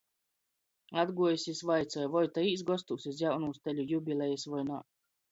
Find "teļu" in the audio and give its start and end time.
3.67-3.85